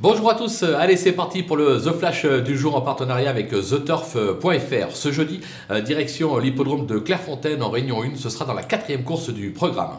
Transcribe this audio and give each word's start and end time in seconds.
Bonjour 0.00 0.30
à 0.30 0.36
tous, 0.36 0.62
allez 0.62 0.96
c'est 0.96 1.10
parti 1.10 1.42
pour 1.42 1.56
le 1.56 1.80
The 1.80 1.90
Flash 1.90 2.24
du 2.24 2.56
jour 2.56 2.76
en 2.76 2.82
partenariat 2.82 3.30
avec 3.30 3.50
TheTurf.fr. 3.50 4.94
Ce 4.94 5.10
jeudi, 5.10 5.40
euh, 5.72 5.80
direction 5.80 6.38
l'hippodrome 6.38 6.86
de 6.86 7.00
Clairefontaine 7.00 7.64
en 7.64 7.70
Réunion 7.70 8.04
1, 8.04 8.14
ce 8.14 8.30
sera 8.30 8.44
dans 8.44 8.54
la 8.54 8.62
quatrième 8.62 9.02
course 9.02 9.30
du 9.30 9.50
programme. 9.50 9.98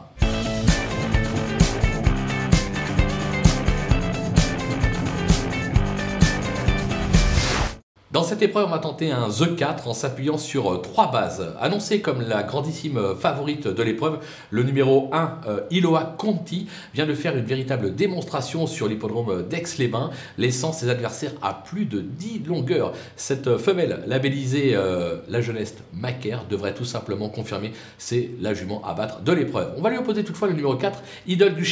Dans 8.12 8.24
cette 8.24 8.42
épreuve, 8.42 8.66
on 8.66 8.72
va 8.72 8.80
tenter 8.80 9.12
un 9.12 9.30
The 9.30 9.56
4 9.56 9.88
en 9.88 9.94
s'appuyant 9.94 10.40
sur 10.40 10.74
euh, 10.74 10.78
trois 10.78 11.12
bases. 11.12 11.54
Annoncé 11.62 12.02
comme 12.02 12.22
la 12.22 12.42
grandissime 12.42 12.98
euh, 12.98 13.14
favorite 13.14 13.68
de 13.68 13.84
l'épreuve, 13.84 14.18
le 14.50 14.64
numéro 14.64 15.12
1, 15.14 15.42
euh, 15.48 15.60
Iloa 15.70 16.16
Conti, 16.18 16.66
vient 16.96 17.06
de 17.06 17.14
faire 17.14 17.38
une 17.38 17.46
véritable 17.46 17.94
démonstration 17.94 18.66
sur 18.66 18.88
l'hippodrome 18.88 19.44
d'Aix-les-Bains, 19.48 20.10
laissant 20.40 20.74
ses 20.74 20.90
adversaires 20.90 21.34
à 21.44 21.54
plus 21.54 21.86
de 21.86 22.02
10 22.02 22.46
longueurs. 22.48 22.94
Cette 23.16 23.58
femelle 23.58 24.02
labellisée 24.08 24.76
la 25.28 25.42
jeunesse 25.42 25.76
Macaire 25.94 26.46
devrait 26.50 26.74
tout 26.74 26.86
simplement 26.86 27.30
confirmer 27.30 27.74
c'est 28.00 28.32
la 28.42 28.56
jument 28.56 28.82
à 28.86 28.94
battre 28.94 29.22
de 29.22 29.32
l'épreuve. 29.32 29.74
On 29.78 29.82
va 29.82 29.92
lui 29.92 29.98
opposer 29.98 30.24
toutefois 30.24 30.48
le 30.48 30.56
numéro 30.56 30.76
4, 30.76 31.00
Idole 31.28 31.54
du 31.54 31.64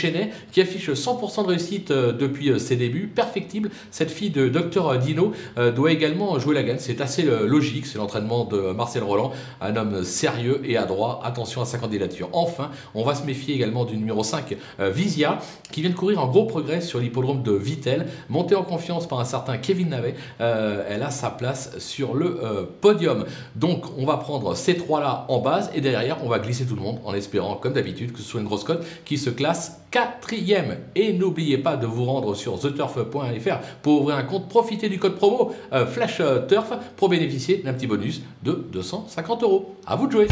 qui 0.51 0.61
affiche 0.61 0.91
100% 0.91 1.43
de 1.43 1.47
réussite 1.47 1.91
depuis 1.91 2.59
ses 2.59 2.75
débuts. 2.75 3.07
Perfectible, 3.07 3.71
cette 3.89 4.11
fille 4.11 4.29
de 4.29 4.47
Dr 4.49 4.97
Dino 4.99 5.31
doit 5.75 5.91
également 5.91 6.26
jouer 6.39 6.55
la 6.55 6.63
gagne. 6.63 6.77
C'est 6.79 7.01
assez 7.01 7.25
euh, 7.25 7.47
logique. 7.47 7.85
C'est 7.85 7.97
l'entraînement 7.97 8.45
de 8.45 8.71
Marcel 8.71 9.03
Roland, 9.03 9.31
un 9.61 9.75
homme 9.75 10.03
sérieux 10.03 10.61
et 10.65 10.77
adroit. 10.77 11.21
Attention 11.23 11.61
à 11.61 11.65
sa 11.65 11.77
candidature. 11.77 12.29
Enfin, 12.33 12.71
on 12.93 13.03
va 13.03 13.15
se 13.15 13.23
méfier 13.23 13.55
également 13.55 13.85
du 13.85 13.97
numéro 13.97 14.23
5, 14.23 14.55
euh, 14.79 14.89
Visia, 14.89 15.39
qui 15.71 15.81
vient 15.81 15.89
de 15.89 15.95
courir 15.95 16.21
en 16.21 16.27
gros 16.27 16.45
progrès 16.45 16.81
sur 16.81 16.99
l'hippodrome 16.99 17.43
de 17.43 17.51
Vitel. 17.51 18.07
Montée 18.29 18.55
en 18.55 18.63
confiance 18.63 19.07
par 19.07 19.19
un 19.19 19.25
certain 19.25 19.57
Kevin 19.57 19.89
Navet, 19.89 20.15
euh, 20.41 20.85
elle 20.89 21.03
a 21.03 21.11
sa 21.11 21.29
place 21.29 21.77
sur 21.79 22.13
le 22.13 22.39
podium. 22.81 23.25
Donc, 23.55 23.85
on 23.97 24.05
va 24.05 24.17
prendre 24.17 24.55
ces 24.55 24.75
trois-là 24.75 25.25
en 25.29 25.39
base 25.39 25.71
et 25.73 25.81
derrière, 25.81 26.17
on 26.23 26.29
va 26.29 26.39
glisser 26.39 26.65
tout 26.65 26.75
le 26.75 26.81
monde 26.81 26.99
en 27.05 27.13
espérant, 27.13 27.55
comme 27.55 27.73
d'habitude, 27.73 28.11
que 28.11 28.19
ce 28.19 28.25
soit 28.25 28.41
une 28.41 28.47
grosse 28.47 28.63
cote 28.63 28.85
qui 29.05 29.17
se 29.17 29.29
classe 29.29 29.79
quatrième. 29.91 30.77
Et 30.95 31.13
n'oubliez 31.13 31.57
pas 31.57 31.77
de 31.77 31.87
vous 31.87 32.05
rendre 32.05 32.35
sur 32.35 32.59
theturf.fr 32.59 33.57
pour 33.81 34.01
ouvrir 34.01 34.17
un 34.17 34.23
compte. 34.23 34.49
Profitez 34.49 34.89
du 34.89 34.99
code 34.99 35.15
promo 35.15 35.53
Flash 35.87 36.16
Turf 36.47 36.73
pour 36.95 37.09
bénéficier 37.09 37.57
d'un 37.57 37.73
petit 37.73 37.87
bonus 37.87 38.21
de 38.43 38.53
250 38.71 39.43
euros. 39.43 39.75
À 39.85 39.95
vous 39.95 40.07
de 40.07 40.11
jouer 40.11 40.27